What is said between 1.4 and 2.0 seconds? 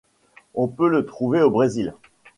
au Brésil.